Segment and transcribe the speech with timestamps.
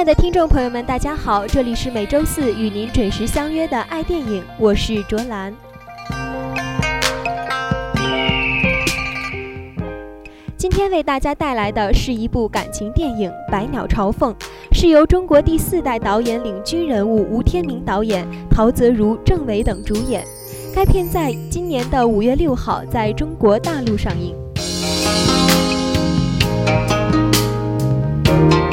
[0.00, 5.54] 亲爱的听众朋友们，大家好，这里是每周四与您准时相约的爱电影，我是卓兰。
[10.56, 14.32] 今天为大家带来的是一部感情电影《百鸟朝凤》，
[14.72, 20.24] 是由中国第四代导演领军人物吴天明导演、陶泽如、郑伟等主演。
[20.74, 24.34] 该片在今年的五月六号在中国大陆上映。《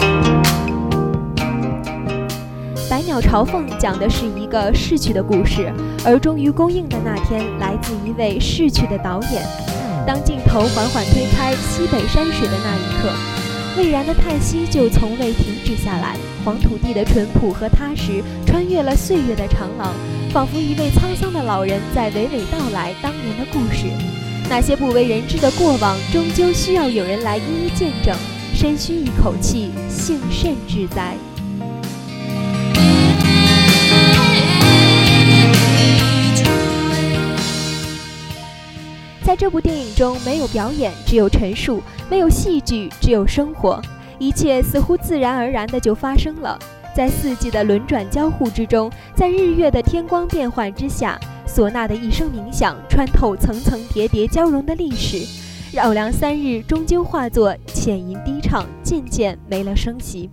[3.17, 5.73] 鸟朝凤》讲的是一个逝去的故事，
[6.05, 9.41] 而终于公映的那天，来自一位逝去的导演。
[10.05, 13.09] 当镜头缓缓推开西北山水的那一刻，
[13.75, 16.15] 蔚然的叹息就从未停止下来。
[16.45, 19.95] 黄土地的淳朴和踏实，穿越了岁月的长廊，
[20.31, 23.87] 仿佛一位沧桑的老人在娓娓道来当年的故事。
[24.47, 28.15] 那些不为人知的过往，终究需要有人来一一见证。
[28.53, 31.15] 深吸一口气，幸甚至哉。
[39.37, 43.79] 这部电影中，没有表演，只有陈述；没有戏剧，只有生活。
[44.17, 46.57] 一切似乎自然而然的就发生了。
[46.95, 55.23] 在四季的轮转交互之中，在日月的天光变幻之下，唢呐的一声鸣响，穿透层层叠叠交融的历史，
[55.71, 60.31] 绕梁三日，终究化作浅吟低唱，渐渐没了声息。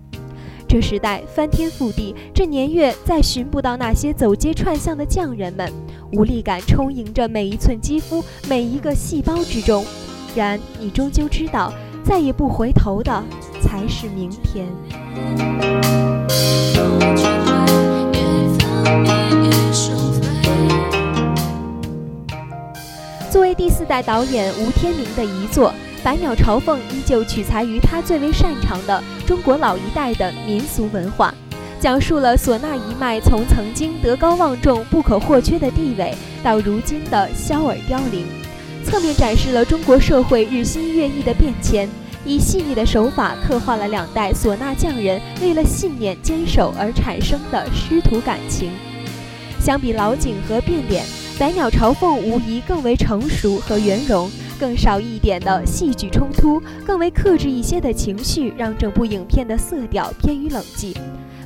[0.67, 5.71] 这时代翻天覆地，这年月再寻不到那些走街串巷的匠人们，
[6.15, 9.85] 无力感充盈着每一寸肌肤，每一个细胞之中。
[10.33, 11.73] 然你终究知道，
[12.05, 13.21] 再也不回头的
[13.61, 14.65] 才是明天。
[23.29, 25.73] 作为第四代导演吴天明的遗作。
[26.07, 31.33] 《百鸟朝凤》依旧取材于他最为擅长的中国老一代的民俗文化，
[31.79, 38.25] 讲述了唢呐一脉从曾经德高望重、不可或缺的地位，到如今的消而凋零，
[38.83, 41.87] 侧面展示了中国社会日新月异的变迁，
[42.25, 48.71] 以细腻的手法刻画了两代唢呐匠人为了信念坚守而产生的师徒感情。
[49.59, 51.05] 相比老井和变脸，
[51.39, 54.29] 《百鸟朝凤》无疑更为成熟和圆融。
[54.57, 60.95] 更少一点的戏剧冲突，更为克制一些的情绪，让整部影片的色调偏于冷寂。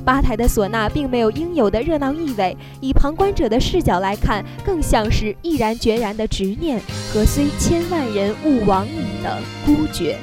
[0.04, 6.80] 吧台的唢呐并没有应有的热闹意味，以旁观者的视角来看，更像是毅然决然的执念
[7.12, 10.16] 和虽千万人吾往矣的孤绝。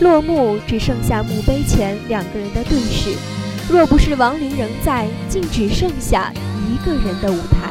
[0.00, 3.14] 落幕，只剩下墓碑前两个人的对视。
[3.70, 6.32] 若不是亡灵仍在，竟只剩下
[6.66, 7.69] 一个人的舞台。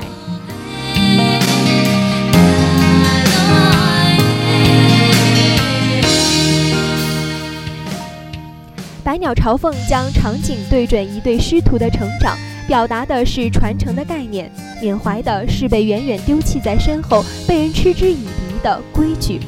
[9.19, 12.37] 鸟朝凤将场景对准一对师徒的成长，
[12.67, 14.49] 表达的是传承的概念，
[14.81, 19.39] 缅怀的是被远远丢弃在身后、被人嗤之以鼻的规矩。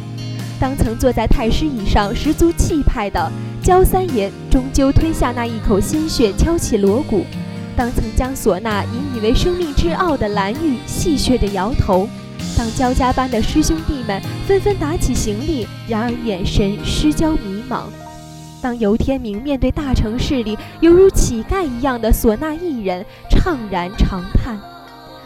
[0.59, 3.31] 当曾坐在太师椅上、十足气派的。
[3.63, 7.23] 焦三爷终究吞下那一口鲜血，敲起锣鼓；
[7.77, 12.07] 当曾将唢呐引以为生命之傲的蓝玉戏谑着摇头；
[12.57, 17.83] 当焦家班的师兄弟们纷纷打起行李，然而眼神失焦迷茫；
[18.61, 24.59] 当游天明面对大城市里犹如乞丐一样的唢呐艺人怅然长叹，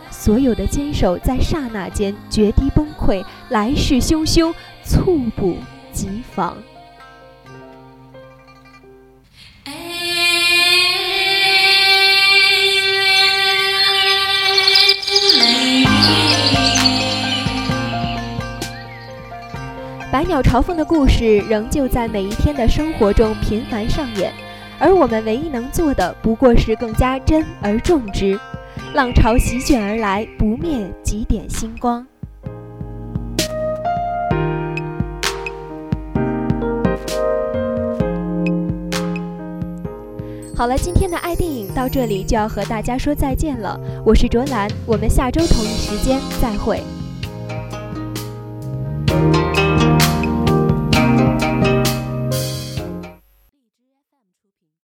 [0.09, 5.57] 所有的坚守在刹那间决堤崩溃，来势汹汹，猝不
[5.91, 6.55] 及防。
[20.15, 24.31] 百鸟朝凤的故事仍旧在每一天的生活中频繁上演，
[24.79, 28.39] 而我们唯一能做的不过是更加真而重之。
[28.93, 32.07] 浪潮席卷而来，不灭几点星光。
[40.55, 43.77] 好了，今天的爱电影到这里就要和大家说再见了。
[44.05, 46.79] 我是卓兰，我们下周同一时间再会。